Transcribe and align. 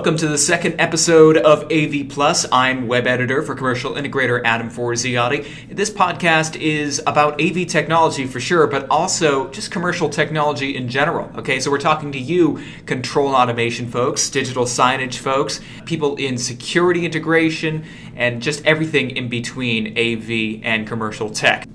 Welcome 0.00 0.16
to 0.16 0.28
the 0.28 0.38
second 0.38 0.80
episode 0.80 1.36
of 1.36 1.70
AV 1.70 2.08
Plus. 2.08 2.46
I'm 2.50 2.88
web 2.88 3.06
editor 3.06 3.42
for 3.42 3.54
commercial 3.54 3.92
integrator 3.96 4.40
Adam 4.46 4.70
Forziati. 4.70 5.44
This 5.68 5.90
podcast 5.90 6.58
is 6.58 7.02
about 7.06 7.38
AV 7.38 7.66
technology 7.66 8.26
for 8.26 8.40
sure, 8.40 8.66
but 8.66 8.88
also 8.88 9.50
just 9.50 9.70
commercial 9.70 10.08
technology 10.08 10.74
in 10.74 10.88
general. 10.88 11.30
Okay, 11.36 11.60
so 11.60 11.70
we're 11.70 11.76
talking 11.76 12.12
to 12.12 12.18
you, 12.18 12.62
control 12.86 13.34
automation 13.34 13.90
folks, 13.90 14.30
digital 14.30 14.64
signage 14.64 15.18
folks, 15.18 15.60
people 15.84 16.16
in 16.16 16.38
security 16.38 17.04
integration, 17.04 17.84
and 18.16 18.40
just 18.40 18.64
everything 18.64 19.10
in 19.10 19.28
between 19.28 19.88
AV 19.98 20.64
and 20.64 20.88
commercial 20.88 21.28
tech. 21.28 21.66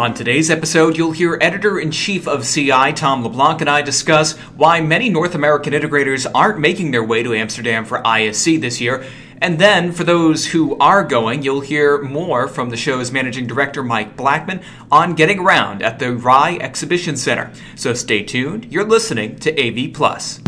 On 0.00 0.14
today's 0.14 0.50
episode, 0.50 0.96
you'll 0.96 1.12
hear 1.12 1.36
editor 1.42 1.78
in 1.78 1.90
chief 1.90 2.26
of 2.26 2.48
CI, 2.48 2.94
Tom 2.94 3.22
LeBlanc, 3.22 3.60
and 3.60 3.68
I 3.68 3.82
discuss 3.82 4.32
why 4.56 4.80
many 4.80 5.10
North 5.10 5.34
American 5.34 5.74
integrators 5.74 6.26
aren't 6.34 6.58
making 6.58 6.90
their 6.90 7.04
way 7.04 7.22
to 7.22 7.34
Amsterdam 7.34 7.84
for 7.84 8.00
ISE 8.06 8.46
this 8.46 8.80
year. 8.80 9.04
And 9.42 9.58
then, 9.58 9.92
for 9.92 10.04
those 10.04 10.46
who 10.46 10.74
are 10.78 11.04
going, 11.04 11.42
you'll 11.42 11.60
hear 11.60 12.00
more 12.00 12.48
from 12.48 12.70
the 12.70 12.78
show's 12.78 13.12
managing 13.12 13.46
director, 13.46 13.82
Mike 13.82 14.16
Blackman, 14.16 14.62
on 14.90 15.16
getting 15.16 15.38
around 15.38 15.82
at 15.82 15.98
the 15.98 16.14
RAI 16.14 16.56
Exhibition 16.58 17.18
Center. 17.18 17.52
So 17.76 17.92
stay 17.92 18.22
tuned. 18.22 18.72
You're 18.72 18.88
listening 18.88 19.36
to 19.40 19.52
AV 19.52 19.92
Plus. 19.92 20.40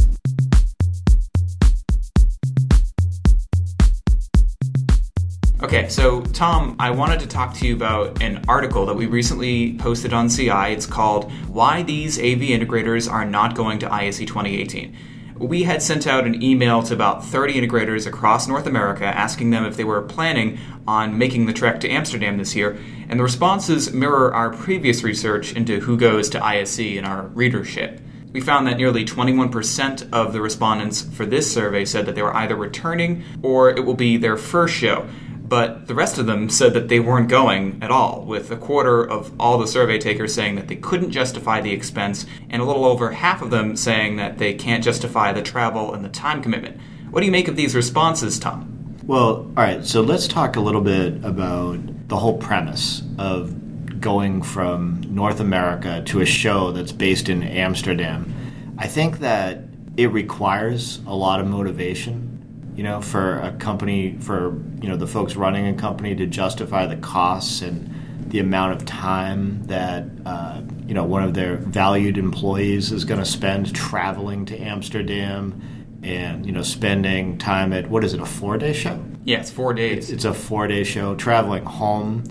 Okay, 5.74 5.88
so 5.88 6.20
Tom, 6.20 6.76
I 6.78 6.90
wanted 6.90 7.20
to 7.20 7.26
talk 7.26 7.54
to 7.54 7.66
you 7.66 7.74
about 7.74 8.20
an 8.20 8.44
article 8.46 8.84
that 8.84 8.94
we 8.94 9.06
recently 9.06 9.78
posted 9.78 10.12
on 10.12 10.28
CI. 10.28 10.74
It's 10.74 10.84
called 10.84 11.32
Why 11.48 11.82
These 11.82 12.18
AV 12.18 12.40
Integrators 12.40 13.10
Are 13.10 13.24
Not 13.24 13.54
Going 13.54 13.78
to 13.78 13.90
ISE 13.90 14.18
2018. 14.18 14.94
We 15.38 15.62
had 15.62 15.80
sent 15.80 16.06
out 16.06 16.26
an 16.26 16.42
email 16.42 16.82
to 16.82 16.92
about 16.92 17.24
30 17.24 17.54
integrators 17.54 18.06
across 18.06 18.46
North 18.46 18.66
America 18.66 19.06
asking 19.06 19.48
them 19.48 19.64
if 19.64 19.78
they 19.78 19.84
were 19.84 20.02
planning 20.02 20.58
on 20.86 21.16
making 21.16 21.46
the 21.46 21.54
trek 21.54 21.80
to 21.80 21.88
Amsterdam 21.88 22.36
this 22.36 22.54
year, 22.54 22.78
and 23.08 23.18
the 23.18 23.24
responses 23.24 23.94
mirror 23.94 24.34
our 24.34 24.50
previous 24.50 25.02
research 25.02 25.54
into 25.54 25.80
who 25.80 25.96
goes 25.96 26.28
to 26.28 26.44
ISE 26.44 26.80
in 26.80 27.06
our 27.06 27.28
readership. 27.28 27.98
We 28.30 28.42
found 28.42 28.66
that 28.66 28.76
nearly 28.76 29.06
21% 29.06 30.12
of 30.12 30.34
the 30.34 30.42
respondents 30.42 31.00
for 31.00 31.24
this 31.24 31.50
survey 31.50 31.86
said 31.86 32.04
that 32.04 32.14
they 32.14 32.22
were 32.22 32.36
either 32.36 32.56
returning 32.56 33.24
or 33.42 33.70
it 33.70 33.86
will 33.86 33.94
be 33.94 34.18
their 34.18 34.36
first 34.36 34.74
show 34.74 35.08
but 35.52 35.86
the 35.86 35.94
rest 35.94 36.16
of 36.16 36.24
them 36.24 36.48
said 36.48 36.72
that 36.72 36.88
they 36.88 36.98
weren't 36.98 37.28
going 37.28 37.78
at 37.82 37.90
all, 37.90 38.24
with 38.24 38.50
a 38.50 38.56
quarter 38.56 39.04
of 39.04 39.38
all 39.38 39.58
the 39.58 39.66
survey 39.66 39.98
takers 39.98 40.32
saying 40.32 40.54
that 40.54 40.66
they 40.66 40.76
couldn't 40.76 41.10
justify 41.10 41.60
the 41.60 41.72
expense, 41.72 42.24
and 42.48 42.62
a 42.62 42.64
little 42.64 42.86
over 42.86 43.10
half 43.10 43.42
of 43.42 43.50
them 43.50 43.76
saying 43.76 44.16
that 44.16 44.38
they 44.38 44.54
can't 44.54 44.82
justify 44.82 45.30
the 45.30 45.42
travel 45.42 45.92
and 45.92 46.02
the 46.02 46.08
time 46.08 46.42
commitment. 46.42 46.80
What 47.10 47.20
do 47.20 47.26
you 47.26 47.32
make 47.32 47.48
of 47.48 47.56
these 47.56 47.74
responses, 47.74 48.38
Tom? 48.38 48.96
Well, 49.04 49.52
all 49.54 49.62
right, 49.62 49.84
so 49.84 50.00
let's 50.00 50.26
talk 50.26 50.56
a 50.56 50.60
little 50.60 50.80
bit 50.80 51.22
about 51.22 52.08
the 52.08 52.16
whole 52.16 52.38
premise 52.38 53.02
of 53.18 54.00
going 54.00 54.40
from 54.40 55.02
North 55.06 55.38
America 55.38 56.02
to 56.06 56.22
a 56.22 56.24
show 56.24 56.72
that's 56.72 56.92
based 56.92 57.28
in 57.28 57.42
Amsterdam. 57.42 58.74
I 58.78 58.86
think 58.86 59.18
that 59.18 59.64
it 59.98 60.06
requires 60.12 61.00
a 61.06 61.14
lot 61.14 61.40
of 61.40 61.46
motivation 61.46 62.31
you 62.74 62.82
know, 62.82 63.00
for 63.00 63.38
a 63.40 63.52
company, 63.52 64.16
for 64.18 64.58
you 64.80 64.88
know 64.88 64.96
the 64.96 65.06
folks 65.06 65.36
running 65.36 65.66
a 65.66 65.74
company 65.74 66.14
to 66.16 66.26
justify 66.26 66.86
the 66.86 66.96
costs 66.96 67.62
and 67.62 68.28
the 68.28 68.38
amount 68.38 68.72
of 68.72 68.86
time 68.86 69.62
that 69.64 70.04
uh, 70.24 70.62
you 70.86 70.94
know 70.94 71.04
one 71.04 71.22
of 71.22 71.34
their 71.34 71.56
valued 71.56 72.16
employees 72.16 72.90
is 72.90 73.04
going 73.04 73.20
to 73.20 73.26
spend 73.26 73.74
traveling 73.74 74.46
to 74.46 74.58
Amsterdam 74.58 75.60
and 76.02 76.46
you 76.46 76.52
know 76.52 76.62
spending 76.62 77.36
time 77.36 77.72
at 77.72 77.88
what 77.90 78.04
is 78.04 78.14
it 78.14 78.20
a 78.20 78.26
four 78.26 78.56
day 78.56 78.72
show? 78.72 79.04
Yeah, 79.24 79.40
it's 79.40 79.50
four 79.50 79.74
days. 79.74 80.10
It's, 80.10 80.24
a 80.24 80.32
four 80.32 80.66
day 80.66 80.82
show. 80.82 81.14
Traveling 81.14 81.64
home, 81.64 82.24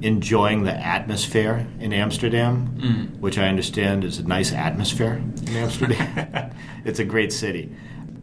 enjoying 0.00 0.64
the 0.64 0.72
atmosphere 0.72 1.66
in 1.78 1.92
Amsterdam, 1.92 2.74
mm. 2.78 3.20
which 3.20 3.36
I 3.38 3.46
understand 3.46 4.04
is 4.04 4.18
a 4.18 4.24
nice 4.24 4.52
atmosphere 4.52 5.22
in 5.46 5.48
Amsterdam. 5.54 6.50
it's 6.84 6.98
a 6.98 7.04
great 7.04 7.32
city 7.32 7.70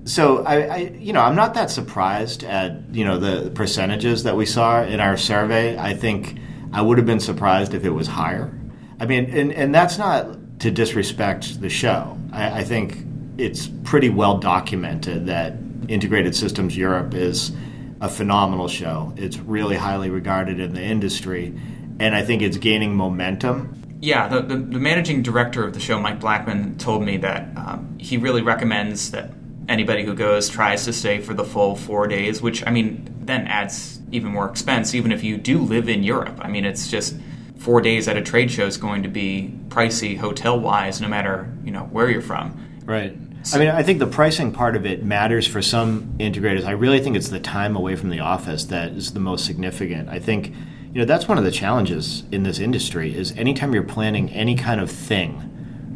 so 0.05 0.43
I, 0.43 0.55
I, 0.55 0.77
you 0.97 1.13
know, 1.13 1.21
I'm 1.21 1.35
not 1.35 1.53
that 1.53 1.69
surprised 1.69 2.43
at 2.43 2.81
you 2.91 3.05
know 3.05 3.17
the 3.17 3.51
percentages 3.51 4.23
that 4.23 4.35
we 4.35 4.45
saw 4.45 4.83
in 4.83 4.99
our 4.99 5.17
survey. 5.17 5.77
I 5.77 5.93
think 5.93 6.37
I 6.73 6.81
would 6.81 6.97
have 6.97 7.07
been 7.07 7.19
surprised 7.19 7.73
if 7.73 7.85
it 7.85 7.91
was 7.91 8.07
higher. 8.07 8.53
I 8.99 9.05
mean, 9.05 9.25
and, 9.25 9.53
and 9.53 9.73
that's 9.73 9.97
not 9.97 10.59
to 10.59 10.71
disrespect 10.71 11.61
the 11.61 11.69
show. 11.69 12.17
I, 12.33 12.59
I 12.59 12.63
think 12.63 13.05
it's 13.37 13.67
pretty 13.83 14.09
well 14.09 14.37
documented 14.37 15.27
that 15.27 15.53
Integrated 15.87 16.35
Systems 16.35 16.75
Europe 16.75 17.13
is 17.13 17.51
a 18.01 18.09
phenomenal 18.09 18.67
show. 18.67 19.13
It's 19.17 19.37
really 19.37 19.75
highly 19.75 20.09
regarded 20.09 20.59
in 20.59 20.73
the 20.73 20.81
industry, 20.81 21.53
and 21.99 22.15
I 22.15 22.23
think 22.23 22.41
it's 22.41 22.57
gaining 22.57 22.95
momentum. 22.95 23.75
Yeah, 24.01 24.27
the, 24.29 24.41
the, 24.41 24.55
the 24.55 24.79
managing 24.79 25.23
director 25.23 25.65
of 25.65 25.73
the 25.73 25.79
show, 25.79 25.99
Mike 25.99 26.21
Blackman, 26.21 26.77
told 26.77 27.03
me 27.03 27.17
that 27.17 27.49
um, 27.57 27.97
he 27.99 28.17
really 28.17 28.41
recommends 28.41 29.11
that 29.11 29.31
anybody 29.69 30.03
who 30.03 30.13
goes 30.13 30.49
tries 30.49 30.83
to 30.85 30.93
stay 30.93 31.19
for 31.19 31.33
the 31.33 31.45
full 31.45 31.75
four 31.75 32.07
days, 32.07 32.41
which 32.41 32.65
I 32.67 32.71
mean 32.71 33.07
then 33.21 33.47
adds 33.47 33.99
even 34.11 34.31
more 34.31 34.49
expense, 34.49 34.95
even 34.95 35.11
if 35.11 35.23
you 35.23 35.37
do 35.37 35.59
live 35.59 35.87
in 35.87 36.03
Europe. 36.03 36.39
I 36.41 36.49
mean, 36.49 36.65
it's 36.65 36.89
just 36.89 37.15
four 37.57 37.79
days 37.79 38.07
at 38.07 38.17
a 38.17 38.21
trade 38.21 38.49
show 38.49 38.65
is 38.65 38.77
going 38.77 39.03
to 39.03 39.09
be 39.09 39.53
pricey 39.67 40.17
hotel 40.17 40.59
wise, 40.59 40.99
no 40.99 41.07
matter 41.07 41.53
you 41.63 41.71
know 41.71 41.83
where 41.83 42.09
you're 42.09 42.21
from. 42.21 42.65
Right. 42.85 43.15
I 43.53 43.57
mean, 43.57 43.69
I 43.69 43.83
think 43.83 43.99
the 43.99 44.07
pricing 44.07 44.51
part 44.51 44.75
of 44.75 44.85
it 44.85 45.03
matters 45.03 45.47
for 45.47 45.61
some 45.61 46.15
integrators. 46.19 46.65
I 46.65 46.71
really 46.71 46.99
think 46.99 47.15
it's 47.15 47.29
the 47.29 47.39
time 47.39 47.75
away 47.75 47.95
from 47.95 48.09
the 48.09 48.19
office 48.19 48.65
that 48.65 48.91
is 48.91 49.13
the 49.13 49.21
most 49.21 49.45
significant. 49.45 50.09
I 50.09 50.19
think, 50.19 50.49
you 50.49 50.99
know, 50.99 51.05
that's 51.05 51.27
one 51.27 51.37
of 51.37 51.45
the 51.45 51.51
challenges 51.51 52.23
in 52.31 52.43
this 52.43 52.59
industry 52.59 53.15
is 53.15 53.31
anytime 53.37 53.73
you're 53.73 53.83
planning 53.83 54.29
any 54.31 54.55
kind 54.55 54.81
of 54.81 54.91
thing 54.91 55.35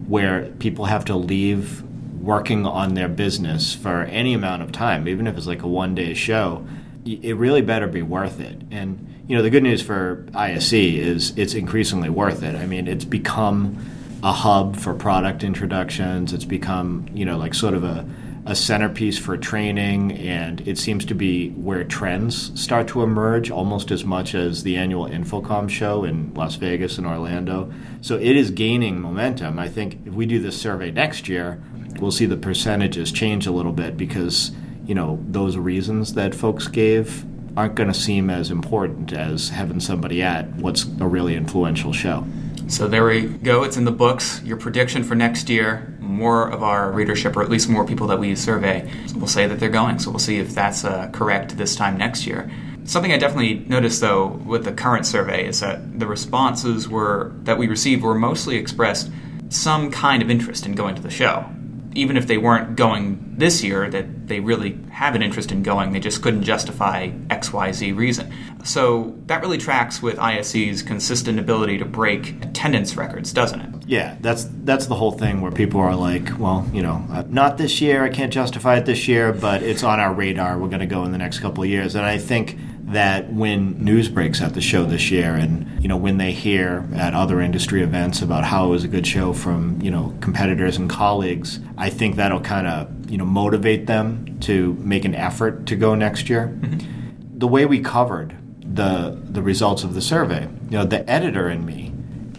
where 0.07 0.45
people 0.59 0.85
have 0.85 1.03
to 1.05 1.16
leave 1.16 1.84
working 2.23 2.66
on 2.66 2.94
their 2.94 3.09
business 3.09 3.75
for 3.75 4.03
any 4.03 4.34
amount 4.34 4.61
of 4.61 4.72
time, 4.72 5.07
even 5.09 5.28
if 5.28 5.38
it's 5.38 5.45
like 5.45 5.61
a 5.61 5.67
one 5.67 5.94
day 5.94 6.13
show, 6.13 6.66
it 7.06 7.35
really 7.35 7.61
better 7.61 7.85
be 7.85 8.01
worth 8.01 8.39
it. 8.39 8.61
And 8.72 9.09
you 9.28 9.35
know, 9.35 9.44
the 9.44 9.50
good 9.50 9.63
news 9.63 9.81
for 9.81 10.25
ISE 10.34 10.73
is 10.73 11.38
it's 11.38 11.53
increasingly 11.53 12.09
worth 12.09 12.41
it. 12.41 12.56
I 12.56 12.66
mean, 12.66 12.88
it's 12.88 13.06
become 13.06 13.78
a 14.23 14.31
hub 14.31 14.78
for 14.78 14.94
product 14.94 15.44
introductions. 15.44 16.31
It's 16.31 16.45
become 16.45 17.07
you 17.13 17.25
know 17.25 17.38
like 17.38 17.53
sort 17.53 17.73
of 17.73 17.84
a 17.84 18.06
a 18.45 18.55
centerpiece 18.55 19.17
for 19.17 19.38
training, 19.38 20.11
and 20.13 20.67
it 20.67 20.78
seems 20.78 21.05
to 21.05 21.13
be 21.13 21.51
where 21.51 21.84
trends 21.85 22.59
start 22.61 22.90
to 22.90 23.01
emerge 23.01 23.50
almost 23.50 23.90
as 23.90 24.03
much 24.03 24.35
as 24.35 24.63
the 24.63 24.75
annual 24.75 25.07
InfoComm 25.07 25.69
show 25.69 26.03
in 26.03 26.34
Las 26.34 26.55
Vegas 26.55 26.97
and 26.97 27.07
Orlando. 27.07 27.72
So 28.01 28.17
it 28.17 28.35
is 28.35 28.51
gaining 28.51 29.00
momentum. 29.00 29.59
I 29.59 29.69
think 29.69 30.00
if 30.05 30.13
we 30.13 30.25
do 30.25 30.40
this 30.40 30.59
survey 30.59 30.91
next 30.91 31.29
year, 31.29 31.63
we'll 32.00 32.12
see 32.12 32.26
the 32.26 32.38
percentages 32.38 33.12
change 33.12 33.48
a 33.48 33.52
little 33.52 33.72
bit 33.72 33.98
because 33.98 34.52
you 34.86 34.96
know 34.96 35.20
those 35.28 35.58
reasons 35.58 36.14
that 36.14 36.36
folks 36.36 36.68
gave 36.68 37.26
aren't 37.56 37.76
going 37.76 37.92
to 37.92 38.00
seem 38.00 38.30
as 38.30 38.50
important 38.50 39.14
as 39.14 39.50
having 39.50 39.80
somebody 39.80 40.22
at 40.24 40.50
what's 40.56 40.86
a 41.00 41.08
really 41.08 41.36
influential 41.36 41.94
show. 41.94 42.26
So 42.67 42.88
there 42.88 43.06
we 43.06 43.28
go. 43.28 43.64
It's 43.64 43.78
in 43.78 43.85
the 43.85 43.91
books. 43.91 44.41
Your 44.44 44.58
prediction 44.58 45.03
for 45.03 45.16
next 45.16 45.50
year: 45.50 45.96
more 46.00 46.50
of 46.50 46.64
our 46.64 46.91
readership, 46.91 47.35
or 47.35 47.44
at 47.44 47.50
least 47.50 47.70
more 47.70 47.85
people 47.85 48.08
that 48.08 48.20
we 48.20 48.35
survey, 48.35 48.90
will 49.16 49.28
say 49.28 49.47
that 49.47 49.59
they're 49.59 49.70
going. 49.70 50.00
So 50.00 50.09
we'll 50.09 50.20
see 50.20 50.40
if 50.40 50.53
that's 50.53 50.84
uh, 50.84 51.09
correct 51.14 51.58
this 51.58 51.76
time 51.76 51.97
next 51.97 52.26
year. 52.26 52.50
Something 52.85 53.14
I 53.14 53.17
definitely 53.17 53.59
noticed 53.67 54.02
though 54.02 54.28
with 54.28 54.66
the 54.66 54.73
current 54.73 55.06
survey 55.06 55.47
is 55.47 55.62
that 55.62 56.00
the 56.00 56.08
responses 56.08 56.90
were 56.90 57.32
that 57.44 57.58
we 57.58 57.67
received 57.67 58.03
were 58.03 58.16
mostly 58.16 58.58
expressed 58.58 59.09
some 59.50 59.91
kind 59.91 60.22
of 60.22 60.29
interest 60.29 60.66
in 60.66 60.73
going 60.73 60.96
to 60.96 61.02
the 61.02 61.09
show 61.09 61.46
even 61.95 62.17
if 62.17 62.28
they 62.28 62.37
weren't 62.37 62.75
going 62.75 63.35
this 63.37 63.63
year, 63.63 63.90
that 63.90 64.28
they 64.28 64.40
really 64.40 64.79
have 64.91 65.16
an 65.16 65.22
interest 65.22 65.51
in 65.51 65.63
going. 65.63 65.91
They 65.91 65.99
just 65.99 66.22
couldn't 66.22 66.43
justify 66.43 67.09
XYZ 67.09 67.95
reason. 67.95 68.34
So 68.63 69.16
that 69.25 69.41
really 69.41 69.57
tracks 69.57 70.01
with 70.01 70.17
ISE's 70.17 70.81
consistent 70.81 71.40
ability 71.40 71.78
to 71.79 71.85
break 71.85 72.43
attendance 72.43 72.95
records, 72.95 73.34
doesn't 73.34 73.59
it? 73.59 73.69
Yeah, 73.85 74.16
that's 74.22 74.47
that's 74.63 74.87
the 74.87 74.95
whole 74.95 75.11
thing 75.11 75.41
where 75.41 75.51
people 75.51 75.81
are 75.81 75.95
like, 75.95 76.40
well, 76.40 76.69
you 76.73 76.81
know, 76.81 77.05
uh, 77.11 77.23
not 77.28 77.57
this 77.57 77.81
year. 77.81 78.03
I 78.03 78.09
can't 78.09 78.31
justify 78.31 78.78
it 78.78 78.85
this 78.85 79.07
year, 79.07 79.34
but 79.34 79.61
it's 79.61 79.84
on 79.84 79.99
our 79.99 80.13
radar. 80.13 80.57
We're 80.57 80.69
going 80.69 80.79
to 80.79 80.85
go 80.85 81.03
in 81.03 81.11
the 81.11 81.17
next 81.17 81.40
couple 81.40 81.63
of 81.63 81.69
years, 81.69 81.95
and 81.95 82.05
I 82.05 82.17
think 82.17 82.57
that 82.93 83.31
when 83.31 83.84
news 83.84 84.09
breaks 84.09 84.41
at 84.41 84.53
the 84.53 84.61
show 84.61 84.85
this 84.85 85.11
year 85.11 85.35
and 85.35 85.81
you 85.81 85.87
know 85.87 85.97
when 85.97 86.17
they 86.17 86.31
hear 86.31 86.87
at 86.95 87.13
other 87.13 87.41
industry 87.41 87.81
events 87.81 88.22
about 88.22 88.43
how 88.43 88.66
it 88.66 88.69
was 88.69 88.84
a 88.84 88.87
good 88.87 89.05
show 89.05 89.34
from 89.34 89.79
you 89.81 89.91
know 89.91 90.16
competitors 90.22 90.78
and 90.78 90.90
colleagues 90.90 91.59
i 91.78 91.90
think 91.90 92.16
that'll 92.16 92.40
kind 92.40 92.67
of 92.67 93.09
you 93.09 93.17
know 93.17 93.25
motivate 93.25 93.85
them 93.85 94.37
to 94.40 94.73
make 94.75 95.05
an 95.05 95.16
effort 95.16 95.66
to 95.66 95.75
go 95.75 95.95
next 95.95 96.29
year 96.29 96.47
mm-hmm. 96.47 97.37
the 97.37 97.47
way 97.47 97.66
we 97.66 97.79
covered 97.79 98.35
the 98.75 99.19
the 99.23 99.41
results 99.41 99.84
of 99.84 99.93
the 99.93 100.01
survey 100.01 100.43
you 100.43 100.78
know 100.78 100.85
the 100.85 101.07
editor 101.09 101.47
and 101.47 101.66
me 101.66 101.91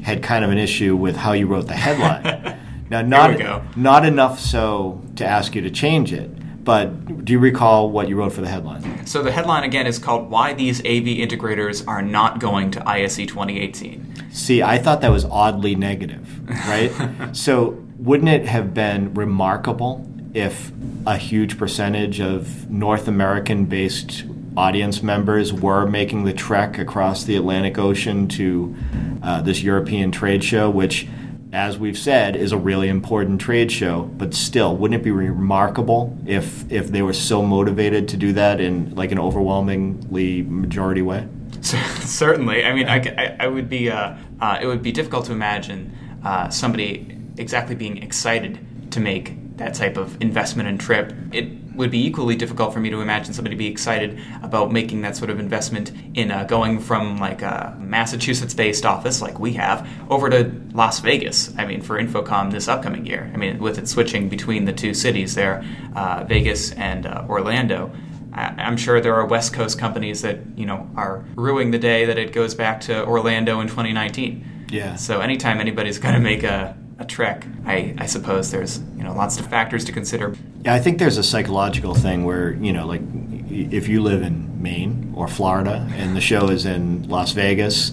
had 0.02 0.22
kind 0.22 0.44
of 0.44 0.50
an 0.50 0.58
issue 0.58 0.96
with 0.96 1.16
how 1.16 1.32
you 1.32 1.46
wrote 1.46 1.66
the 1.66 1.74
headline 1.74 2.58
Now, 2.90 3.00
not 3.00 3.76
not 3.76 4.04
enough 4.04 4.38
so 4.38 5.02
to 5.16 5.26
ask 5.26 5.54
you 5.54 5.62
to 5.62 5.70
change 5.70 6.12
it. 6.12 6.30
But 6.64 7.25
do 7.25 7.32
you 7.32 7.38
recall 7.38 7.90
what 7.90 8.08
you 8.08 8.16
wrote 8.16 8.32
for 8.32 8.40
the 8.40 8.49
headline? 8.49 9.06
So 9.06 9.22
the 9.22 9.31
headline 9.31 9.64
again 9.64 9.87
is 9.87 9.99
called 9.99 10.31
"Why 10.31 10.55
These 10.55 10.81
AV 10.81 11.05
Integrators 11.05 11.87
Are 11.87 12.00
Not 12.00 12.40
Going 12.40 12.70
to 12.72 12.88
ISE 12.88 13.16
2018." 13.16 14.31
See, 14.32 14.62
I 14.62 14.78
thought 14.78 15.02
that 15.02 15.11
was 15.11 15.25
oddly 15.26 15.75
negative, 15.75 16.49
right? 16.66 16.90
so 17.37 17.84
wouldn't 17.99 18.31
it 18.31 18.46
have 18.46 18.75
been 18.75 19.12
remarkable 19.14 20.08
if 20.32 20.72
a 21.06 21.16
huge 21.16 21.58
percentage 21.58 22.20
of 22.20 22.69
North 22.70 23.06
American-based 23.06 24.25
audience 24.56 25.02
members 25.02 25.52
were 25.52 25.87
making 25.87 26.25
the 26.25 26.32
trek 26.32 26.78
across 26.78 27.25
the 27.25 27.37
Atlantic 27.37 27.78
Ocean 27.78 28.26
to 28.28 28.75
uh, 29.22 29.43
this 29.43 29.62
European 29.62 30.11
trade 30.11 30.43
show, 30.43 30.70
which 30.70 31.06
as 31.54 31.78
we've 31.78 31.96
said, 31.96 32.34
is 32.34 32.50
a 32.52 32.58
really 32.58 32.88
important 32.88 33.40
trade 33.40 33.70
show. 33.70 34.02
But 34.02 34.34
still, 34.34 34.76
wouldn't 34.76 35.00
it 35.00 35.04
be 35.04 35.12
remarkable 35.12 36.18
if 36.26 36.70
if 36.70 36.88
they 36.88 37.00
were 37.00 37.12
so 37.12 37.42
motivated 37.42 38.08
to 38.08 38.16
do 38.16 38.32
that 38.32 38.60
in 38.60 38.94
like 38.94 39.12
an 39.12 39.18
overwhelmingly 39.18 40.42
majority 40.42 41.02
way? 41.02 41.28
Certainly, 41.62 42.64
I 42.64 42.74
mean, 42.74 42.88
I, 42.88 43.36
I, 43.40 43.46
would 43.46 43.70
be 43.70 43.90
uh, 43.90 44.16
uh, 44.40 44.58
it 44.60 44.66
would 44.66 44.82
be 44.82 44.92
difficult 44.92 45.26
to 45.26 45.32
imagine 45.32 45.96
uh, 46.24 46.50
somebody 46.50 47.18
exactly 47.38 47.74
being 47.74 48.02
excited 48.02 48.58
to 48.90 49.00
make 49.00 49.56
that 49.56 49.74
type 49.74 49.96
of 49.96 50.20
investment 50.20 50.68
and 50.68 50.78
trip. 50.80 51.14
It 51.32 51.63
would 51.75 51.91
be 51.91 52.05
equally 52.05 52.37
difficult 52.37 52.73
for 52.73 52.81
me 52.81 52.91
to 52.91 53.00
imagine 53.00 53.32
somebody 53.35 53.56
be 53.56 53.67
excited 53.67 54.21
about 54.43 54.73
making 54.73 55.03
that 55.03 55.17
sort 55.17 55.31
of 55.31 55.38
investment 55.38 55.93
in 56.15 56.31
uh, 56.31 56.44
going 56.44 56.81
from 56.81 57.19
like 57.19 57.43
a 57.43 57.76
Massachusetts-based 57.79 58.87
office 58.87 59.21
like 59.21 59.38
we 59.38 59.53
have 59.55 59.88
over 60.11 60.31
to 60.31 60.53
Las 60.73 61.00
Vegas. 61.00 61.53
I 61.59 61.67
mean, 61.67 61.82
for 61.82 62.00
InfoComm 62.00 62.50
this 62.50 62.69
upcoming 62.69 63.06
year. 63.06 63.31
I 63.32 63.37
mean, 63.37 63.59
with 63.59 63.79
it 63.79 63.88
switching 63.88 64.29
between 64.29 64.65
the 64.65 64.73
two 64.73 64.94
cities 64.94 65.35
there, 65.35 65.65
uh, 65.94 66.25
Vegas 66.25 66.73
and 66.73 67.06
uh, 67.06 67.25
Orlando. 67.29 67.93
I'm 68.37 68.76
sure 68.76 69.00
there 69.00 69.15
are 69.15 69.26
West 69.26 69.55
Coast 69.55 69.79
companies 69.79 70.23
that 70.23 70.41
you 70.56 70.67
know 70.67 70.91
are 70.97 71.25
ruining 71.37 71.71
the 71.71 71.79
day 71.79 72.05
that 72.06 72.19
it 72.19 72.32
goes 72.32 72.53
back 72.53 72.81
to 72.82 73.06
Orlando 73.06 73.61
in 73.61 73.69
2019. 73.69 74.67
Yeah. 74.71 74.97
So 74.97 75.21
anytime 75.21 75.61
anybody's 75.61 75.99
going 75.99 76.15
to 76.15 76.21
make 76.21 76.43
a 76.43 76.76
a 76.99 77.05
trek. 77.05 77.46
I, 77.67 77.94
I 77.99 78.06
suppose 78.06 78.50
there's 78.50 78.81
you 78.96 79.05
know 79.05 79.14
lots 79.14 79.38
of 79.38 79.46
factors 79.46 79.85
to 79.87 79.93
consider. 79.93 80.35
Yeah, 80.64 80.75
I 80.75 80.81
think 80.81 80.99
there's 80.99 81.19
a 81.19 81.23
psychological 81.23 81.94
thing 81.94 82.25
where 82.25 82.52
you 82.55 82.73
know 82.73 82.87
like 82.87 83.02
if 83.50 83.88
you 83.88 84.02
live 84.02 84.23
in 84.23 84.62
Maine 84.62 85.12
or 85.17 85.29
Florida 85.29 85.88
and 85.94 86.17
the 86.17 86.20
show 86.20 86.49
is 86.49 86.64
in 86.64 87.08
Las 87.08 87.32
Vegas, 87.32 87.93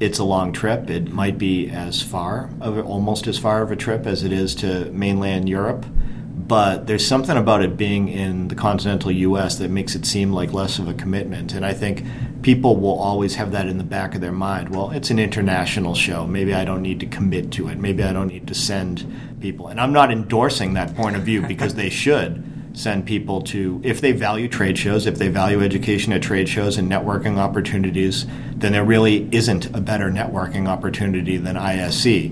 it's 0.00 0.18
a 0.18 0.24
long 0.24 0.52
trip. 0.52 0.90
It 0.90 1.10
might 1.10 1.38
be 1.38 1.70
as 1.70 2.02
far 2.02 2.50
of 2.60 2.78
almost 2.86 3.26
as 3.26 3.38
far 3.38 3.62
of 3.62 3.70
a 3.70 3.76
trip 3.76 4.06
as 4.06 4.24
it 4.24 4.32
is 4.32 4.54
to 4.56 4.90
mainland 4.92 5.48
Europe 5.48 5.86
but 6.48 6.86
there's 6.86 7.06
something 7.06 7.36
about 7.36 7.62
it 7.62 7.76
being 7.76 8.08
in 8.08 8.48
the 8.48 8.54
continental 8.54 9.12
U.S. 9.12 9.58
that 9.58 9.70
makes 9.70 9.94
it 9.94 10.06
seem 10.06 10.32
like 10.32 10.54
less 10.54 10.78
of 10.78 10.88
a 10.88 10.94
commitment. 10.94 11.52
And 11.52 11.64
I 11.64 11.74
think 11.74 12.04
people 12.42 12.76
will 12.76 12.98
always 12.98 13.34
have 13.34 13.52
that 13.52 13.66
in 13.66 13.78
the 13.78 13.84
back 13.84 14.14
of 14.14 14.20
their 14.20 14.32
mind. 14.32 14.74
Well, 14.74 14.90
it's 14.90 15.10
an 15.10 15.18
international 15.18 15.94
show. 15.94 16.26
Maybe 16.26 16.54
I 16.54 16.64
don't 16.64 16.82
need 16.82 17.00
to 17.00 17.06
commit 17.06 17.50
to 17.52 17.68
it. 17.68 17.78
Maybe 17.78 18.02
I 18.02 18.12
don't 18.12 18.28
need 18.28 18.46
to 18.46 18.54
send 18.54 19.06
people. 19.40 19.68
And 19.68 19.80
I'm 19.80 19.92
not 19.92 20.12
endorsing 20.12 20.74
that 20.74 20.94
point 20.94 21.16
of 21.16 21.22
view 21.22 21.42
because 21.42 21.74
they 21.74 21.90
should 21.90 22.44
send 22.74 23.06
people 23.06 23.42
to, 23.42 23.80
if 23.82 24.00
they 24.00 24.12
value 24.12 24.46
trade 24.46 24.78
shows, 24.78 25.06
if 25.06 25.18
they 25.18 25.28
value 25.28 25.62
education 25.62 26.12
at 26.12 26.22
trade 26.22 26.48
shows 26.48 26.78
and 26.78 26.90
networking 26.90 27.38
opportunities, 27.38 28.24
then 28.54 28.72
there 28.72 28.84
really 28.84 29.28
isn't 29.32 29.66
a 29.74 29.80
better 29.80 30.10
networking 30.10 30.68
opportunity 30.68 31.36
than 31.36 31.56
ISE, 31.56 32.30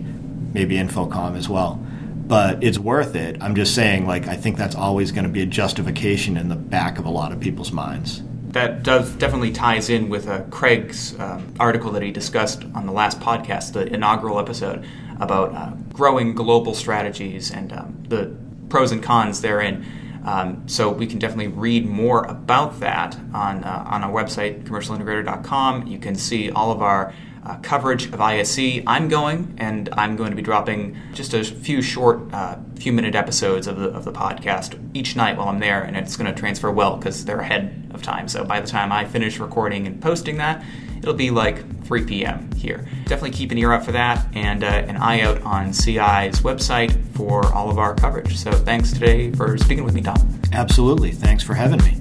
maybe 0.53 0.77
InfoComm 0.77 1.37
as 1.37 1.49
well 1.49 1.83
but 2.27 2.63
it's 2.65 2.77
worth 2.77 3.15
it. 3.15 3.41
I'm 3.41 3.55
just 3.55 3.73
saying, 3.75 4.05
like, 4.05 4.27
I 4.27 4.35
think 4.35 4.57
that's 4.57 4.75
always 4.75 5.13
going 5.13 5.25
to 5.25 5.31
be 5.31 5.43
a 5.43 5.47
justification 5.47 6.37
in 6.37 6.49
the 6.49 6.57
back 6.57 6.99
of 6.99 7.05
a 7.05 7.09
lot 7.09 7.31
of 7.31 7.39
people's 7.39 7.71
minds. 7.71 8.21
That 8.57 8.83
does 8.83 9.13
definitely 9.17 9.51
ties 9.53 9.91
in 9.91 10.09
with 10.09 10.27
uh, 10.27 10.45
Craig's 10.45 11.15
um, 11.21 11.53
article 11.61 11.93
that 11.93 12.03
he 12.03 12.11
discussed 12.11 12.65
on 12.75 12.87
the 12.87 12.93
last 12.93 13.21
podcast, 13.21 13.75
the 13.75 13.87
inaugural 13.93 14.41
episode, 14.41 14.87
about 15.21 15.55
uh, 15.55 15.73
growing 15.93 16.35
global 16.35 16.73
strategies 16.73 17.51
and 17.51 17.71
um, 17.75 18.03
the 18.09 18.35
pros 18.71 18.93
and 18.93 19.03
cons 19.03 19.43
therein. 19.43 19.85
Um, 20.25 20.67
so 20.67 20.91
we 20.91 21.07
can 21.07 21.19
definitely 21.19 21.49
read 21.49 21.85
more 21.85 22.25
about 22.25 22.81
that 22.81 23.15
on 23.35 23.63
uh, 23.63 23.85
on 23.91 24.03
our 24.03 24.11
website, 24.11 24.65
commercialintegrator.com. 24.65 25.87
You 25.87 25.99
can 25.99 26.15
see 26.15 26.51
all 26.51 26.73
of 26.73 26.81
our 26.81 27.13
uh, 27.47 27.57
coverage 27.63 28.07
of 28.07 28.21
ISE. 28.21 28.83
I'm 28.87 29.09
going, 29.09 29.55
and 29.59 29.89
I'm 29.93 30.17
going 30.17 30.31
to 30.31 30.37
be 30.37 30.43
dropping 30.43 30.97
just 31.15 31.33
a 31.33 31.45
few 31.45 31.81
short, 31.81 32.21
uh, 32.33 32.57
few 32.77 32.93
minute 32.93 33.15
episodes 33.15 33.67
of 33.67 33.79
the, 33.79 33.89
of 33.91 34.05
the 34.05 34.13
podcast 34.13 34.79
each 34.95 35.15
night 35.15 35.37
while 35.37 35.49
I'm 35.49 35.61
there, 35.61 35.83
and 35.83 35.97
it's 35.97 36.17
going 36.17 36.33
to 36.33 36.39
transfer 36.39 36.71
well 36.71 36.97
because 36.97 37.25
they're 37.25 37.41
ahead 37.41 37.91
of 37.95 38.03
time. 38.03 38.29
So 38.29 38.45
by 38.45 38.61
the 38.61 38.67
time 38.67 38.91
I 38.91 39.05
finish 39.05 39.39
recording 39.39 39.87
and 39.87 40.03
posting 40.03 40.39
that, 40.39 40.65
it'll 40.99 41.15
be 41.15 41.31
like 41.31 41.85
3 41.85 42.05
p.m. 42.05 42.51
here. 42.57 42.89
Definitely 43.05 43.31
keep 43.31 43.53
an 43.53 43.59
ear 43.59 43.73
out 43.73 43.85
for 43.85 43.93
that 43.93 44.27
and 44.35 44.65
uh, 44.65 44.67
an 44.67 44.97
eye 44.97 45.21
out 45.21 45.41
on 45.43 45.73
CI's 45.73 46.41
website 46.41 46.93
for 47.15 47.47
all 47.55 47.71
of 47.71 47.79
our 47.79 47.95
coverage. 47.95 48.37
So 48.37 48.51
thanks 48.51 48.93
today 48.93 49.31
for 49.31 49.57
speaking 49.57 49.85
with 49.85 49.95
me, 49.95 50.03
Tom. 50.03 50.41
Absolutely. 50.53 51.13
Thanks 51.13 51.45
for 51.45 51.55
having 51.55 51.79
me. 51.85 52.01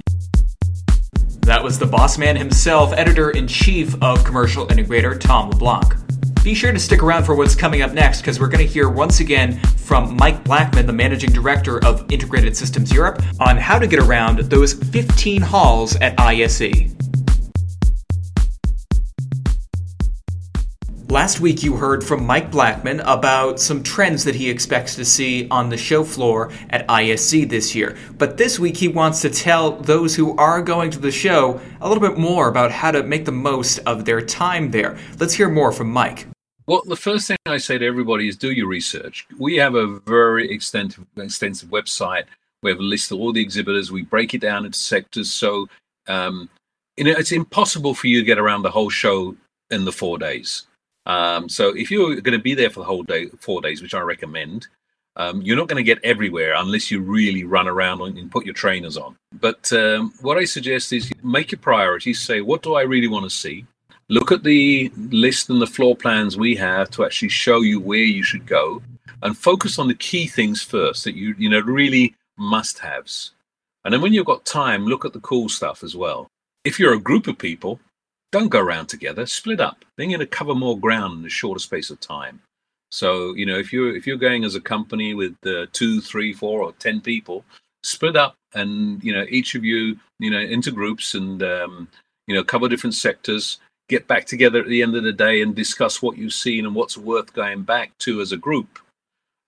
That 1.46 1.62
was 1.62 1.78
the 1.78 1.86
boss 1.86 2.18
man 2.18 2.34
himself, 2.34 2.92
editor 2.92 3.30
in 3.30 3.46
chief 3.46 3.94
of 4.02 4.24
Commercial 4.24 4.66
Integrator, 4.66 5.16
Tom 5.16 5.50
LeBlanc. 5.50 5.94
Be 6.42 6.54
sure 6.54 6.72
to 6.72 6.78
stick 6.80 7.04
around 7.04 7.22
for 7.22 7.36
what's 7.36 7.54
coming 7.54 7.82
up 7.82 7.92
next 7.92 8.20
because 8.20 8.40
we're 8.40 8.48
going 8.48 8.66
to 8.66 8.72
hear 8.72 8.88
once 8.88 9.20
again 9.20 9.60
from 9.76 10.16
Mike 10.16 10.42
Blackman, 10.42 10.86
the 10.86 10.92
managing 10.92 11.30
director 11.30 11.78
of 11.84 12.04
Integrated 12.10 12.56
Systems 12.56 12.92
Europe, 12.92 13.22
on 13.38 13.58
how 13.58 13.78
to 13.78 13.86
get 13.86 14.00
around 14.00 14.40
those 14.40 14.72
15 14.72 15.40
halls 15.40 15.94
at 16.00 16.18
ISE. 16.18 16.95
Last 21.16 21.40
week, 21.40 21.62
you 21.62 21.76
heard 21.76 22.04
from 22.04 22.26
Mike 22.26 22.50
Blackman 22.50 23.00
about 23.00 23.58
some 23.58 23.82
trends 23.82 24.24
that 24.24 24.34
he 24.34 24.50
expects 24.50 24.96
to 24.96 25.04
see 25.06 25.48
on 25.50 25.70
the 25.70 25.78
show 25.78 26.04
floor 26.04 26.52
at 26.68 26.84
ISE 26.90 27.48
this 27.48 27.74
year. 27.74 27.96
But 28.18 28.36
this 28.36 28.58
week, 28.58 28.76
he 28.76 28.88
wants 28.88 29.22
to 29.22 29.30
tell 29.30 29.78
those 29.78 30.14
who 30.14 30.36
are 30.36 30.60
going 30.60 30.90
to 30.90 30.98
the 30.98 31.10
show 31.10 31.58
a 31.80 31.88
little 31.88 32.06
bit 32.06 32.18
more 32.18 32.48
about 32.48 32.70
how 32.70 32.90
to 32.90 33.02
make 33.02 33.24
the 33.24 33.32
most 33.32 33.78
of 33.86 34.04
their 34.04 34.20
time 34.20 34.72
there. 34.72 34.98
Let's 35.18 35.32
hear 35.32 35.48
more 35.48 35.72
from 35.72 35.90
Mike. 35.90 36.26
Well, 36.66 36.82
the 36.84 36.96
first 36.96 37.28
thing 37.28 37.38
I 37.46 37.56
say 37.56 37.78
to 37.78 37.86
everybody 37.86 38.28
is 38.28 38.36
do 38.36 38.52
your 38.52 38.68
research. 38.68 39.26
We 39.38 39.56
have 39.56 39.74
a 39.74 39.86
very 40.00 40.52
extensive, 40.52 41.06
extensive 41.16 41.70
website. 41.70 42.24
We 42.62 42.70
have 42.70 42.78
a 42.78 42.82
list 42.82 43.10
of 43.10 43.20
all 43.20 43.32
the 43.32 43.40
exhibitors. 43.40 43.90
We 43.90 44.02
break 44.02 44.34
it 44.34 44.42
down 44.42 44.66
into 44.66 44.78
sectors. 44.78 45.32
So, 45.32 45.70
um, 46.08 46.50
you 46.98 47.04
know, 47.04 47.12
it's 47.12 47.32
impossible 47.32 47.94
for 47.94 48.06
you 48.06 48.20
to 48.20 48.26
get 48.26 48.38
around 48.38 48.64
the 48.64 48.70
whole 48.70 48.90
show 48.90 49.34
in 49.70 49.86
the 49.86 49.92
four 49.92 50.18
days. 50.18 50.66
Um, 51.06 51.48
so 51.48 51.68
if 51.68 51.90
you're 51.90 52.20
going 52.20 52.38
to 52.38 52.42
be 52.42 52.54
there 52.54 52.70
for 52.70 52.80
the 52.80 52.86
whole 52.86 53.04
day, 53.04 53.28
four 53.40 53.60
days, 53.62 53.80
which 53.80 53.94
I 53.94 54.00
recommend, 54.00 54.66
um, 55.16 55.40
you're 55.40 55.56
not 55.56 55.68
going 55.68 55.82
to 55.82 55.94
get 55.94 56.04
everywhere 56.04 56.54
unless 56.56 56.90
you 56.90 57.00
really 57.00 57.44
run 57.44 57.68
around 57.68 58.02
and 58.02 58.30
put 58.30 58.44
your 58.44 58.54
trainers 58.54 58.96
on. 58.96 59.16
But 59.32 59.72
um, 59.72 60.12
what 60.20 60.36
I 60.36 60.44
suggest 60.44 60.92
is 60.92 61.10
make 61.22 61.52
your 61.52 61.58
priorities. 61.58 62.20
Say, 62.20 62.42
what 62.42 62.62
do 62.62 62.74
I 62.74 62.82
really 62.82 63.08
want 63.08 63.24
to 63.24 63.30
see? 63.30 63.64
Look 64.08 64.30
at 64.30 64.44
the 64.44 64.92
list 64.96 65.48
and 65.48 65.60
the 65.60 65.66
floor 65.66 65.96
plans 65.96 66.36
we 66.36 66.54
have 66.56 66.90
to 66.90 67.04
actually 67.04 67.30
show 67.30 67.62
you 67.62 67.80
where 67.80 67.98
you 67.98 68.22
should 68.22 68.46
go, 68.46 68.82
and 69.22 69.36
focus 69.36 69.78
on 69.78 69.88
the 69.88 69.94
key 69.94 70.26
things 70.26 70.62
first 70.62 71.04
that 71.04 71.16
you 71.16 71.34
you 71.38 71.48
know 71.48 71.60
really 71.60 72.14
must-haves. 72.36 73.32
And 73.84 73.94
then 73.94 74.00
when 74.02 74.12
you've 74.12 74.26
got 74.26 74.44
time, 74.44 74.84
look 74.84 75.04
at 75.04 75.12
the 75.12 75.20
cool 75.20 75.48
stuff 75.48 75.82
as 75.82 75.96
well. 75.96 76.28
If 76.64 76.78
you're 76.78 76.94
a 76.94 77.00
group 77.00 77.26
of 77.26 77.38
people, 77.38 77.80
don't 78.32 78.48
go 78.48 78.60
around 78.60 78.86
together. 78.86 79.26
Split 79.26 79.60
up. 79.60 79.84
Then 79.96 80.10
you're 80.10 80.18
going 80.18 80.28
to 80.28 80.36
cover 80.36 80.54
more 80.54 80.78
ground 80.78 81.20
in 81.20 81.26
a 81.26 81.30
shorter 81.30 81.60
space 81.60 81.90
of 81.90 82.00
time. 82.00 82.40
So 82.90 83.34
you 83.34 83.46
know, 83.46 83.58
if 83.58 83.72
you're 83.72 83.94
if 83.94 84.06
you're 84.06 84.16
going 84.16 84.44
as 84.44 84.54
a 84.54 84.60
company 84.60 85.14
with 85.14 85.36
uh, 85.46 85.66
two, 85.72 86.00
three, 86.00 86.32
four, 86.32 86.62
or 86.62 86.72
ten 86.72 87.00
people, 87.00 87.44
split 87.82 88.16
up, 88.16 88.36
and 88.54 89.02
you 89.02 89.12
know, 89.12 89.26
each 89.28 89.54
of 89.54 89.64
you, 89.64 89.98
you 90.18 90.30
know, 90.30 90.38
into 90.38 90.70
groups, 90.70 91.14
and 91.14 91.42
um, 91.42 91.88
you 92.26 92.34
know, 92.34 92.44
cover 92.44 92.68
different 92.68 92.94
sectors. 92.94 93.58
Get 93.88 94.08
back 94.08 94.26
together 94.26 94.60
at 94.60 94.66
the 94.66 94.82
end 94.82 94.96
of 94.96 95.04
the 95.04 95.12
day 95.12 95.42
and 95.42 95.54
discuss 95.54 96.02
what 96.02 96.16
you've 96.16 96.32
seen 96.32 96.66
and 96.66 96.74
what's 96.74 96.98
worth 96.98 97.32
going 97.32 97.62
back 97.62 97.96
to 97.98 98.20
as 98.20 98.32
a 98.32 98.36
group, 98.36 98.80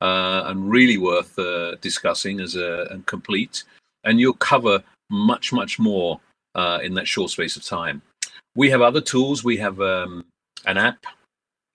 uh, 0.00 0.42
and 0.46 0.70
really 0.70 0.96
worth 0.96 1.36
uh, 1.38 1.74
discussing 1.76 2.40
as 2.40 2.54
a 2.54 2.86
and 2.90 3.04
complete. 3.06 3.64
And 4.04 4.20
you'll 4.20 4.34
cover 4.34 4.82
much, 5.10 5.52
much 5.52 5.78
more 5.78 6.20
uh, 6.54 6.78
in 6.82 6.94
that 6.94 7.08
short 7.08 7.30
space 7.30 7.56
of 7.56 7.64
time. 7.64 8.00
We 8.58 8.70
have 8.70 8.82
other 8.82 9.00
tools. 9.00 9.44
We 9.44 9.56
have 9.58 9.80
um, 9.80 10.24
an 10.66 10.78
app, 10.78 11.06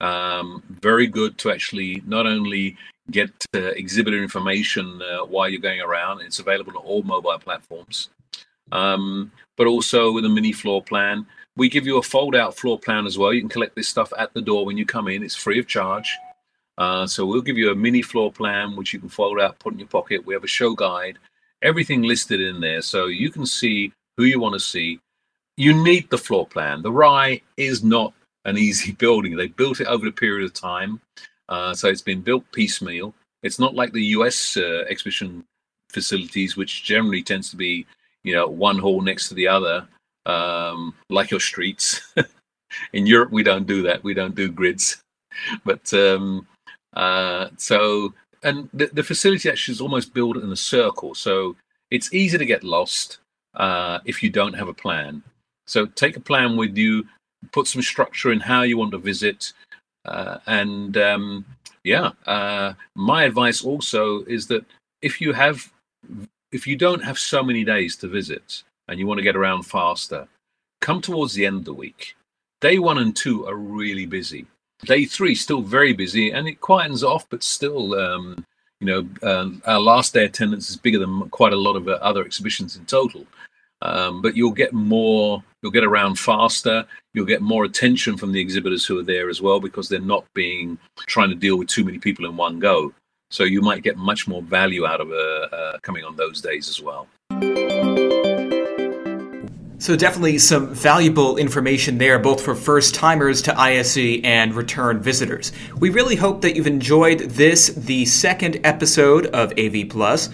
um, 0.02 0.62
very 0.68 1.08
good 1.08 1.38
to 1.38 1.50
actually 1.50 2.04
not 2.06 2.28
only 2.28 2.76
get 3.10 3.32
uh, 3.56 3.72
exhibitor 3.84 4.22
information 4.22 5.02
uh, 5.02 5.20
while 5.24 5.48
you're 5.48 5.62
going 5.62 5.80
around. 5.80 6.20
It's 6.20 6.40
available 6.40 6.78
on 6.78 6.84
all 6.84 7.02
mobile 7.02 7.40
platforms, 7.40 8.10
um, 8.74 9.32
but 9.56 9.66
also 9.66 10.12
with 10.12 10.26
a 10.26 10.30
mini 10.30 10.52
floor 10.52 10.84
plan. 10.84 11.26
We 11.56 11.70
give 11.70 11.88
you 11.88 12.00
a 12.00 12.04
fold-out 12.04 12.58
floor 12.58 12.78
plan 12.78 13.06
as 13.06 13.18
well. 13.18 13.32
You 13.32 13.40
can 13.40 13.48
collect 13.48 13.78
this 13.78 13.88
stuff 13.88 14.12
at 14.20 14.34
the 14.34 14.42
door 14.42 14.66
when 14.66 14.76
you 14.76 14.86
come 14.86 15.08
in. 15.08 15.24
It's 15.24 15.38
free 15.38 15.60
of 15.60 15.68
charge. 15.68 16.18
Uh, 16.78 17.08
so 17.08 17.26
we'll 17.26 17.42
give 17.42 17.58
you 17.58 17.72
a 17.72 17.76
mini 17.76 18.02
floor 18.02 18.30
plan, 18.30 18.76
which 18.76 18.92
you 18.92 19.00
can 19.00 19.08
fold 19.08 19.40
out, 19.40 19.58
put 19.58 19.72
in 19.72 19.80
your 19.80 19.88
pocket. 19.88 20.26
We 20.26 20.34
have 20.34 20.44
a 20.44 20.48
show 20.48 20.76
guide, 20.76 21.18
everything 21.62 22.02
listed 22.02 22.42
in 22.42 22.60
there, 22.60 22.82
so 22.82 23.06
you 23.06 23.30
can 23.30 23.46
see 23.46 23.94
who 24.18 24.26
you 24.26 24.38
want 24.38 24.56
to 24.56 24.60
see. 24.60 25.00
You 25.58 25.74
need 25.84 26.10
the 26.10 26.18
floor 26.18 26.48
plan. 26.48 26.82
The 26.82 26.92
RAI 26.92 27.42
is 27.58 27.84
not 27.84 28.14
an 28.46 28.58
easy 28.58 28.92
building. 29.04 29.36
They 29.36 29.48
built 29.48 29.80
it 29.80 29.88
over 29.88 30.08
a 30.08 30.12
period 30.12 30.46
of 30.46 30.54
time, 30.54 31.00
uh, 31.50 31.74
so 31.74 31.88
it's 31.90 32.02
been 32.02 32.22
built 32.22 32.44
piecemeal. 32.52 33.14
It's 33.44 33.60
not 33.60 33.76
like 33.76 33.92
the 33.92 34.06
U.S. 34.18 34.58
Uh, 34.58 34.86
exhibition 34.90 35.44
facilities, 35.90 36.58
which 36.58 36.84
generally 36.84 37.22
tends 37.22 37.50
to 37.52 37.56
be, 37.56 37.86
you 38.24 38.34
know, 38.34 38.48
one 38.48 38.80
hall 38.80 39.02
next 39.02 39.28
to 39.30 39.36
the 39.36 39.48
other, 39.48 39.88
um, 40.26 40.96
like 41.10 41.30
your 41.30 41.40
streets. 41.40 42.02
in 42.94 43.06
Europe, 43.06 43.32
we 43.32 43.44
don't 43.44 43.68
do 43.68 43.84
that. 43.84 44.04
We 44.04 44.14
don't 44.14 44.36
do 44.36 44.50
grids, 44.52 45.02
but 45.66 45.94
um, 45.94 46.48
uh, 46.94 47.50
so 47.58 48.14
and 48.44 48.70
the, 48.74 48.88
the 48.88 49.04
facility 49.04 49.50
actually 49.50 49.74
is 49.74 49.82
almost 49.82 50.14
built 50.14 50.38
in 50.38 50.52
a 50.52 50.56
circle, 50.56 51.16
so 51.16 51.56
it's 51.92 52.14
easy 52.14 52.38
to 52.38 52.46
get 52.46 52.64
lost 52.64 53.20
uh, 53.56 54.00
if 54.06 54.24
you 54.24 54.30
don't 54.30 54.54
have 54.54 54.68
a 54.68 54.74
plan. 54.74 55.22
So 55.66 55.86
take 55.86 56.18
a 56.18 56.22
plan 56.22 56.58
with 56.58 56.78
you, 56.78 57.08
put 57.52 57.68
some 57.68 57.82
structure 57.82 58.32
in 58.32 58.40
how 58.40 58.64
you 58.64 58.78
want 58.78 58.92
to 58.92 58.98
visit, 58.98 59.54
uh, 60.06 60.40
and 60.48 60.98
um, 60.98 61.46
yeah, 61.84 62.12
uh, 62.26 62.74
my 62.96 63.24
advice 63.24 63.64
also 63.64 64.24
is 64.26 64.48
that 64.48 64.66
if 65.02 65.20
you 65.22 65.34
have, 65.34 65.72
if 66.52 66.68
you 66.68 66.76
don't 66.76 67.04
have 67.04 67.18
so 67.18 67.44
many 67.44 67.64
days 67.64 67.96
to 67.98 68.08
visit 68.08 68.64
and 68.88 69.00
you 69.00 69.08
want 69.08 69.18
to 69.18 69.24
get 69.24 69.36
around 69.36 69.64
faster, 69.64 70.28
come 70.82 71.02
towards 71.02 71.34
the 71.34 71.46
end 71.46 71.58
of 71.58 71.66
the 71.66 71.74
week. 71.74 72.16
Day 72.62 72.80
one 72.80 72.98
and 72.98 73.16
two 73.16 73.46
are 73.48 73.56
really 73.56 74.06
busy. 74.06 74.46
Day 74.86 75.06
three 75.06 75.36
still 75.36 75.62
very 75.62 75.94
busy, 75.94 76.32
and 76.32 76.48
it 76.48 76.60
quietens 76.60 77.04
off, 77.04 77.26
but 77.30 77.44
still, 77.44 77.96
um, 77.96 78.46
you 78.82 78.88
know, 78.88 79.08
uh, 79.22 79.50
our 79.66 79.80
last 79.80 80.14
day 80.14 80.26
attendance 80.26 80.70
is 80.70 80.78
bigger 80.78 81.00
than 81.00 81.30
quite 81.30 81.54
a 81.54 81.58
lot 81.58 81.76
of 81.76 81.88
uh, 81.88 82.00
other 82.02 82.26
exhibitions 82.26 82.76
in 82.76 82.86
total. 82.86 83.26
Um, 83.84 84.22
but 84.22 84.36
you'll 84.36 84.52
get 84.52 84.72
more, 84.74 85.44
you'll 85.62 85.72
get 85.72 85.84
around 85.84 86.18
faster, 86.18 86.86
you'll 87.14 87.26
get 87.26 87.42
more 87.42 87.66
attention 87.66 88.18
from 88.18 88.32
the 88.32 88.40
exhibitors 88.40 88.86
who 88.86 88.98
are 88.98 89.04
there 89.04 89.30
as 89.30 89.42
well 89.42 89.60
because 89.60 89.90
they're 89.90 90.00
not 90.00 90.26
being 90.34 90.78
trying 91.06 91.30
to 91.30 91.36
deal 91.36 91.58
with 91.58 91.68
too 91.68 91.84
many 91.84 92.00
people 92.00 92.26
in 92.26 92.38
one 92.38 92.60
go. 92.60 92.94
So 93.30 93.44
you 93.44 93.62
might 93.62 93.84
get 93.84 93.98
much 93.98 94.28
more 94.28 94.42
value 94.42 94.86
out 94.86 95.02
of 95.02 95.12
uh, 95.12 95.56
uh, 95.56 95.80
coming 95.82 96.06
on 96.06 96.16
those 96.16 96.40
days 96.40 96.70
as 96.70 96.82
well. 96.82 97.08
So 99.84 99.98
definitely 99.98 100.38
some 100.38 100.74
valuable 100.74 101.36
information 101.36 101.98
there, 101.98 102.18
both 102.18 102.42
for 102.42 102.56
first 102.56 102.96
timers 102.96 103.42
to 103.42 103.60
ISE 103.60 104.22
and 104.24 104.54
return 104.54 105.02
visitors. 105.02 105.52
We 105.78 105.90
really 105.90 106.16
hope 106.16 106.40
that 106.44 106.56
you've 106.56 106.68
enjoyed 106.68 107.20
this, 107.20 107.68
the 107.68 108.06
second 108.06 108.62
episode 108.64 109.26
of 109.26 109.52
AV 109.60 109.90
Plus. 109.90 110.30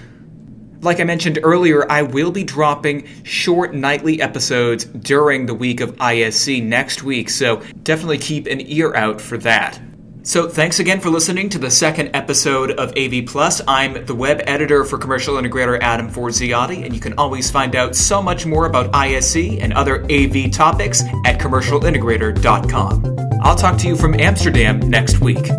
Like 0.81 1.01
I 1.01 1.03
mentioned 1.03 1.39
earlier, 1.43 1.89
I 1.91 2.03
will 2.03 2.31
be 2.31 2.43
dropping 2.43 3.07
short 3.23 3.73
nightly 3.73 4.21
episodes 4.21 4.85
during 4.85 5.45
the 5.45 5.53
week 5.53 5.81
of 5.81 5.99
ISE 5.99 6.61
next 6.61 7.03
week, 7.03 7.29
so 7.29 7.61
definitely 7.83 8.17
keep 8.17 8.47
an 8.47 8.61
ear 8.61 8.95
out 8.95 9.19
for 9.19 9.37
that. 9.39 9.79
So, 10.23 10.47
thanks 10.47 10.79
again 10.79 10.99
for 10.99 11.09
listening 11.09 11.49
to 11.49 11.57
the 11.57 11.71
second 11.71 12.11
episode 12.13 12.71
of 12.71 12.93
AV 12.97 13.25
Plus. 13.25 13.61
I'm 13.67 14.05
the 14.05 14.13
web 14.13 14.41
editor 14.45 14.83
for 14.83 14.97
Commercial 14.97 15.35
Integrator 15.35 15.79
Adam 15.81 16.09
Forziati, 16.09 16.85
and 16.85 16.93
you 16.93 16.99
can 16.99 17.17
always 17.17 17.49
find 17.49 17.75
out 17.75 17.95
so 17.95 18.21
much 18.21 18.45
more 18.45 18.65
about 18.65 18.93
ISE 18.93 19.35
and 19.35 19.73
other 19.73 20.03
AV 20.03 20.51
topics 20.51 21.03
at 21.25 21.39
commercialintegrator.com. 21.39 23.39
I'll 23.41 23.55
talk 23.55 23.77
to 23.79 23.87
you 23.87 23.95
from 23.95 24.19
Amsterdam 24.19 24.79
next 24.81 25.19
week. 25.19 25.49